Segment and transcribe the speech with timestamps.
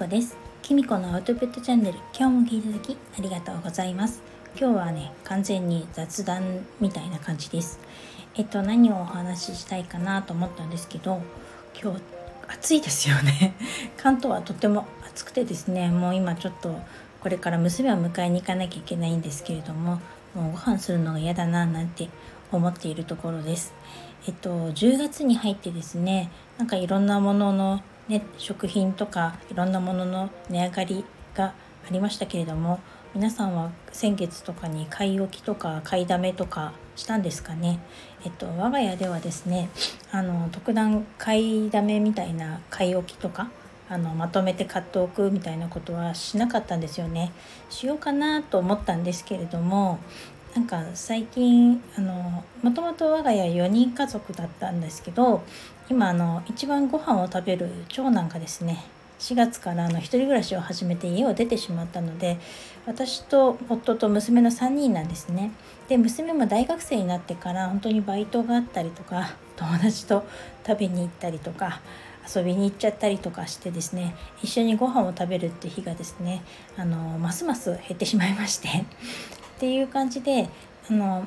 [0.00, 0.34] こです。
[0.62, 4.22] きみこのアウトプットチャンネル今日も聞いていただきありがとうございます。
[4.58, 7.78] 今日はね完全に雑談みたいな感じです。
[8.34, 11.20] えっと何をお話ししたいかなと思ったんですけど
[11.78, 12.00] 今日
[12.48, 13.52] 暑いですよね。
[14.00, 16.80] 関東はとっても暑くてですねもう今ちょっと
[17.20, 20.00] これから娘を迎えに行かなきゃいけないんですけれども
[20.34, 22.08] もうご飯するのが嫌だななんて
[22.50, 23.74] 思っているところです。
[24.26, 31.54] えっと10月に入ってですねなんかいろんなもののね、食品とかいろんなものの値上がりがあ
[31.92, 32.80] りましたけれども
[33.14, 37.78] 皆さんは先月とかに買い置きとか買いだめとかしたんですかね？
[38.24, 39.68] えっと我が家ではですね
[40.10, 43.48] あの特段買いだめみたいな買い置きとか
[43.88, 47.30] あのまとめて買っておくみたいなことはしなかったんですよね。
[47.68, 50.00] しようかなと思ったんですけれども
[50.54, 55.42] なんか最近あのもともと我が家4人家族だったんですけど
[55.88, 58.84] 今あの一番ご飯を食べる長男がですね
[59.20, 62.38] 4月からあの一人暮らしを始めて家を出てしまったので
[62.86, 65.52] 私と夫と娘の3人なんですね。
[65.88, 70.24] で娘も大学生になってから本当にバイトがあったりとか友達と
[70.66, 71.80] 食べに行ったりとか
[72.34, 76.42] 遊びに行っちゃったりとかしてですね一緒にご飯を食べるって日がですね
[76.76, 78.68] あのますます減ってしまいまして。
[79.60, 80.48] っていう感じで
[80.88, 81.26] あの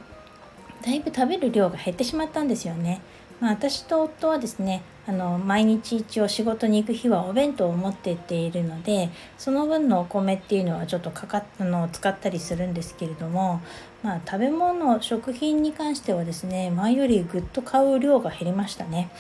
[0.84, 3.00] だいぶ食べる量が減ってしまったんですよね。
[3.40, 13.62] まあ、私と夫はですねあの毎日一応仕事に行く日はお弁当を持ってっているのでその分のお米っていうのはちょっとかかっあの使ったりするんですけれども、
[14.02, 19.12] まあ、食べ物食品に関してはですね前よりぐっと買う量が減りましたね。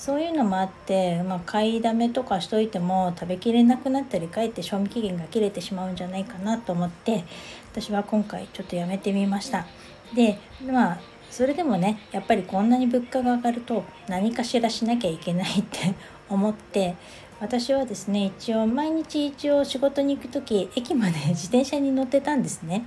[0.00, 7.22] そういうのもあって、まあ、買いだめとかしといても食べきれなくなったりかえって賞味期限が切れてしまうんじゃないかなと思って
[7.70, 9.66] 私は今回ちょっとやめてみました。
[10.14, 15.94] でまあそれでもねやっぱりこんなに物価が上がると何かしらしなきゃいけないって
[16.30, 16.96] 思って
[17.38, 22.86] 私はですね一応毎日一応仕事に行く時駅まで 自転車に乗ってたんですね。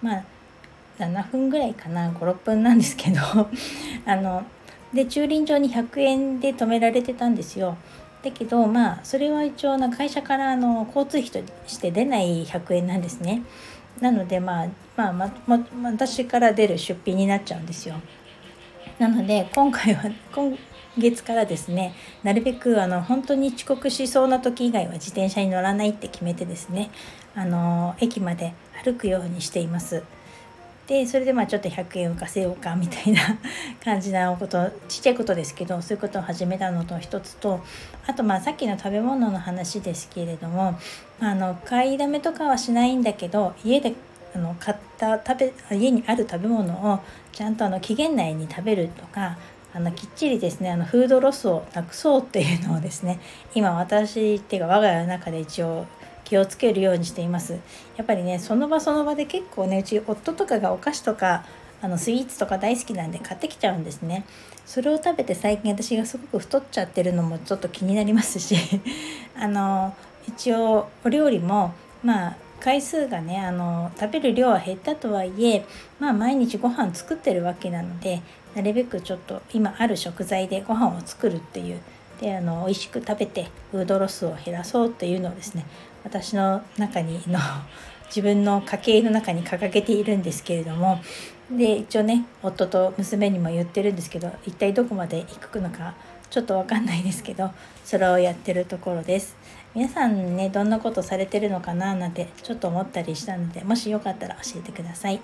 [0.00, 0.24] まあ
[0.98, 3.20] 7分ぐらいかな56分なんですけど
[4.06, 4.42] あの
[4.92, 7.76] で駐輪場に100円で止められてたんですよ。
[8.22, 13.42] だけどまあそれは一応な会社からあの交通費として出ない100円なんですね。
[14.00, 17.96] なので、まあ、まあまま私から出る出費になっちゃうんですよ。
[18.98, 20.58] なので今回は今
[20.96, 26.90] 月からですねなるべくあの本当に遅刻しそうな時以外は自転車に乗らないって決めてですね
[27.34, 30.02] あの駅まで歩くようにしています。
[30.86, 33.20] でそれでまあちょっと100円浮かせようかみたいな
[33.82, 37.60] 感じなことちっちゃいことですけどそういうことを始めたのと一つと
[38.06, 40.78] あとまあさっきの食べ物の話ですけれども
[41.20, 43.94] あの買いだめとかはしないんだけど家で
[44.34, 47.00] あの買った食べ家にある食べ物を
[47.32, 49.38] ちゃんとあの期限内に食べるとか
[49.74, 53.18] あのきっちりですねあのフードロスをなくそうっていうのをですね
[53.54, 55.86] 今私っていうか我が家の中で一応
[56.26, 57.52] 気をつけるようにしています。
[57.96, 61.44] やっぱりねその場その場で結構ねうち夫とかがお菓子とか
[61.80, 64.26] あのスイーツとか大好きなんで買ってきちゃうんですね。
[64.66, 68.56] それを食べて最近私がすごく太っちゃってるのもちょっと気になりますし
[69.38, 69.94] あの
[70.26, 71.72] 一応お料理も
[72.02, 75.64] まあ回数がねあの食べる量は減ったとはいえ
[76.00, 78.20] まあ毎日ご飯作ってるわけなので
[78.56, 81.80] なるべくちょっと今ある食材でご飯を作るっていう
[82.20, 85.64] であの美味しく食べてフードロスを減らそうというのをですね
[86.04, 87.38] 私の中にの
[88.06, 91.00] 自分の家計の中に掲げているんですけれども
[91.50, 95.94] で一応ね夫と娘にも言ってるんですけど一体どこまで行くのか
[96.30, 97.50] ちょっと分かんないですけど
[97.84, 99.36] それをやってるところです。
[99.74, 105.20] 皆さんねどんなことされてるのかななんてちょっと思ったりしたのでもしよかったら教えてください。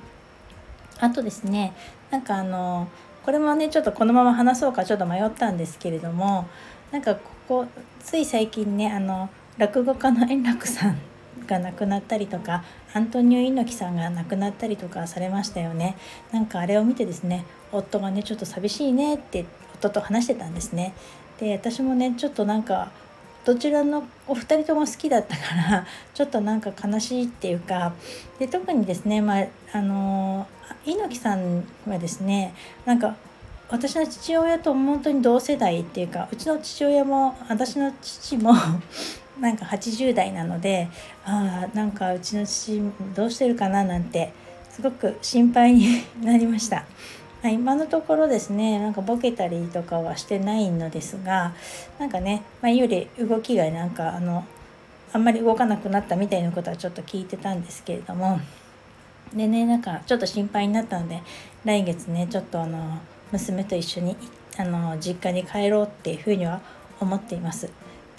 [1.01, 1.73] あとですね
[2.11, 2.89] なんかあの
[3.25, 6.49] これもねちょっとこのまま話そうかちょっと迷ったんですけれども
[6.91, 7.67] なんかここ
[8.01, 10.99] つい最近ねあの落語家の円楽さん
[11.47, 15.97] が亡くなったりとかアントニオ猪木さんが亡くなったりとかされましたよね。
[16.31, 20.93] なんかあれを見てですね夫がねちょっと寂しいねって夫と話してたんですね。
[21.41, 22.91] で私もねちょっとなんか
[23.45, 27.93] どちらのお二人とも好きだったから ちょっとなんか悲しいっていうか
[28.39, 30.47] で特にですねまああの
[30.85, 32.55] 猪木さんはですね
[32.85, 33.17] なんか
[33.69, 38.53] 私の父親と本当に同世代っていうかうちの父親も私の父も
[39.41, 40.89] なんか80代なので
[41.25, 42.81] ああなんかうちの父
[43.15, 44.33] どうしてるかななんて
[44.71, 46.85] すごく心配になりました。
[47.51, 51.55] 今のところですねなんかボケたりとかはしてないのですが
[51.99, 54.45] なんかね前より動きがなんかあの
[55.13, 58.41] あんまり動かなくなったみたいなことはちょっと聞いてたんですけれども
[59.35, 61.23] でねなんかちょっと心配になったので
[61.65, 62.99] 来月ねちょっとあの
[63.33, 64.17] 娘と一緒に
[64.59, 66.61] あの実家に帰ろうっていうふうには
[67.01, 67.71] 思っています。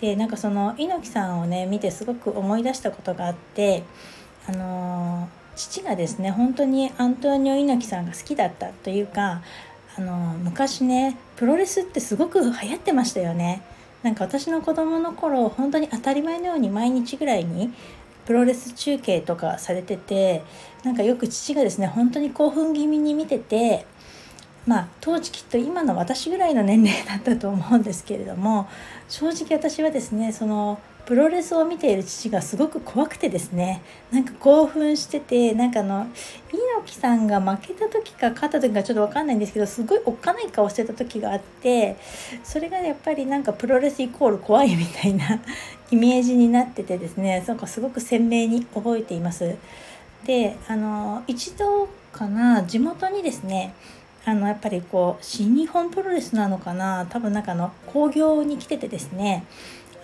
[0.02, 3.84] でなんかその猪木さんをね見てすごく思い出したことがあって
[4.48, 9.42] あの父がですね本当にアントニオ猪木さんが好きだったというか
[9.98, 13.62] あの昔ねプロレスってすごく流行ってましたよね。
[14.02, 17.74] なんか私の子供の頃本当に当たり前のように毎日ぐらいに
[18.26, 20.44] プロレス中継とかされてて
[20.84, 23.86] なんかよく父がですね本当に興奮気味に見てて
[24.66, 28.68] まあ当時きっと今の私ぐらいの年齢だったと思うんですけれども
[29.08, 33.82] 正直私はですねそのプロレスを見ている父がすごく怖くてですね。
[34.12, 36.08] なんか興奮しててなんかあの
[36.84, 41.98] 猪木さんが負けた時か勝った時かちょっと分かんないんですけどすごいおっかない顔してた時があって
[42.44, 45.42] それがやっぱりなんかプロレスイコール怖いみたいな
[45.92, 47.44] イメージになっててですね。
[47.46, 49.58] なんかすごく鮮明に覚えています。
[50.26, 53.74] であの一度かな地元にですね
[54.26, 59.44] あのやっぱりこう新日本プロレスなのかな多分なんかあの興行に来ててですね。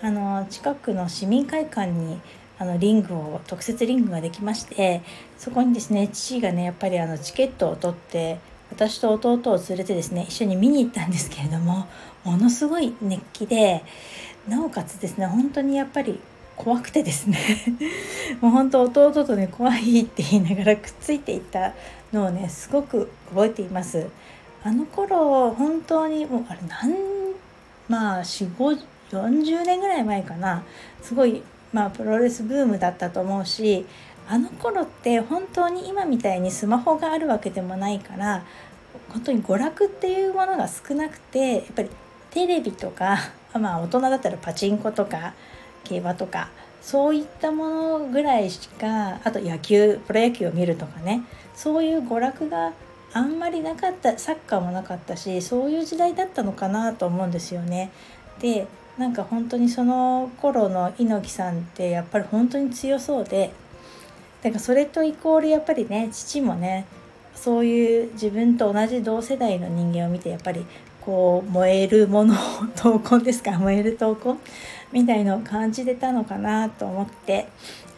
[0.02, 2.20] あの近くの市民会館に
[2.58, 5.02] あのリングを特設リングができまして
[5.38, 8.38] そこにですね父がねやっぱりあのチケットを取って
[8.70, 11.86] 私と弟を連れてですね一緒に見に行ったんですけれども
[12.24, 13.82] ものすごい熱気で
[14.48, 16.20] なおかつですね本当にやっぱり
[16.56, 17.38] 怖くてですね
[18.40, 21.72] もう本当弟とね怖いって言いながらくっついていった
[22.12, 24.08] のをねすごく覚えています。
[24.62, 26.94] あの頃本当にもうあれ何
[27.88, 28.78] まあ4 5
[29.18, 30.62] 40年ぐらい前かな
[31.02, 31.42] すごい
[31.72, 33.86] まあプロレスブームだったと思うし
[34.28, 38.44] あの頃って本当に今みたいにスマホがあるわけでもないから
[39.08, 41.90] 本当に娯楽っていうものが少なくてやっぱり
[42.30, 43.18] テレビとか
[43.58, 45.34] まあ大人だったらパチンコとか
[45.84, 46.48] 競馬とか
[46.80, 51.22] そういったものぐらいしかあと野球プロ野球を見るとかね
[51.54, 52.72] そういう娯楽が
[53.12, 57.90] あんまりなかったサッカーもなかったしそういう時代だったのかなと思うんですよね。
[58.40, 58.68] で
[59.00, 63.50] なんか本当にその頃の猪木さんってやっぱり本当に強そうで
[64.42, 66.84] だからそれとイコールやっぱりね父もね
[67.34, 70.66] そういう自分と同じ同世代の人間を見てやっぱり
[71.00, 72.36] こう燃えるものを
[72.76, 73.52] 闘魂ですか？
[73.58, 74.38] 燃える闘魂
[74.92, 77.48] みたいのを感じてたのかなと思って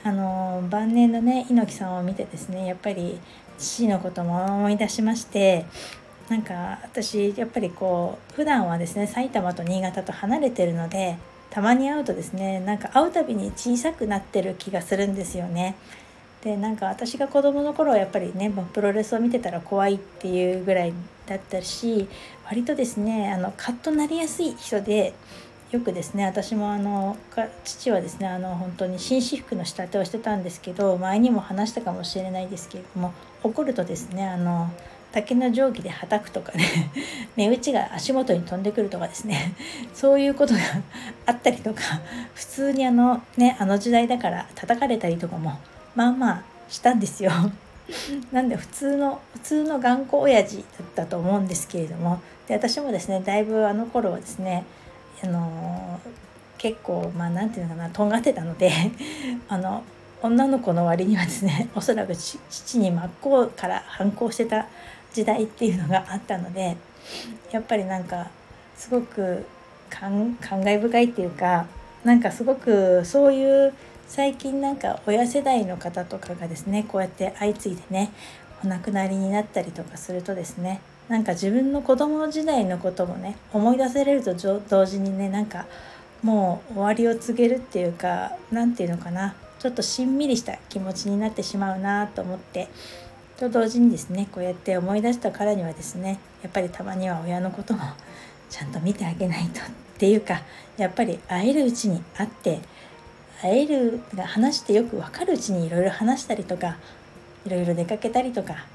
[0.04, 3.18] あの晩年のね猪木さんを見てですねやっぱり
[3.58, 5.64] 父のことも思い出しまして
[6.28, 11.16] なんか私やっぱりこう普段はですね埼玉と新潟と離れてるので
[11.50, 15.76] たまに会うとですねなんか会うたびに小さくなってる気がするんですよね。
[16.42, 20.92] でなんか私が子供の頃はやっぱりねプロレスを見てたら怖いっていうぐらい
[21.26, 22.08] だったし
[22.46, 25.14] 割とですねあのカッとなりやすい人で
[25.70, 27.16] よくですね私もあの
[27.64, 34.70] 父はですねあの本当に紳士服の仕立てをしてたんですけど前にも話したかもしれないですけれども怒るとですねあの
[35.12, 36.90] 竹の定規ではたくとかね
[37.36, 39.52] 目打ちが足元に飛んでくるとかですね
[39.94, 40.60] そういうことが
[41.26, 41.82] あったりとか
[42.34, 45.58] 普通にあのねあの時代だから叩かれたりとかも
[45.94, 47.30] まあまあしたんですよ。
[48.32, 54.64] なんで普通の普通の頑固親父だったと思うんですけれどもで私もですねだいぶあの頃はですね
[55.22, 56.00] あの
[56.58, 58.72] 結構まあ何て言うのかなとんがってたので
[59.48, 59.82] あの
[60.22, 64.68] 女の子の割にはですねおそらく父に真っ向から反抗してた
[65.12, 66.76] 時代っていうのがあったので
[67.50, 68.30] やっぱりなんか
[68.76, 69.44] すごく
[69.90, 71.66] 感慨深いっていうか
[72.04, 73.72] なんかすごくそういう
[74.08, 78.12] 最近なんか親世代の方とかがですねこうやって相次いでね
[78.64, 84.34] お亡くなりになったりとかするとですねなんか自分の子供時代のこともね思い出せれると
[84.68, 85.66] 同時にねなんか
[86.22, 92.68] もう終わりを告げるっていうか何て言うのかなちょっとしんみりした気持ちになってしまうなと思って
[93.38, 97.80] と同時にですねこうやって思い出したからにはですねやっぱりたまには親のことも
[98.50, 99.64] ちゃんと見てあげないとっ
[99.98, 100.42] ていうか
[100.76, 102.60] やっぱり会えるうちに会って
[103.40, 106.76] 会えるが話してよく分かるうちにいろいろ話したりとか
[107.44, 108.66] いろいろ出かけたりとか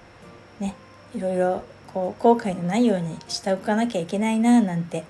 [0.59, 0.75] ね
[1.15, 5.05] いろいろこう後悔のないようにしておかなきゃいけないななんて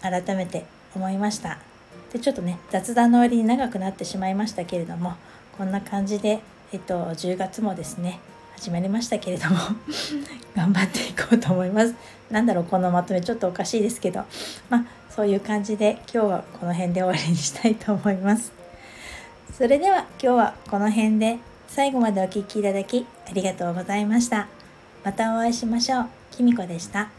[0.00, 0.64] 改めて
[0.94, 1.58] 思いました。
[2.12, 5.14] でちょっとね雑談の割に長くなってしまいましたけれども
[5.56, 6.40] こんな感じで、
[6.72, 8.20] えっと、10月もですね
[8.58, 9.56] 始まりましたけれども
[10.56, 11.94] 頑張っていこうと思います。
[12.28, 14.24] なんだろうこのまとめちょっとおかしいですけど
[14.68, 18.52] まあそういう感じで今日はこの辺で終わりにしたいと思います。
[19.56, 21.38] それでは今日はこの辺で
[21.68, 24.48] 最後までお聴きいただきありがとうございました。
[25.04, 26.06] またお会いしましょう。
[26.32, 27.17] きみこでした。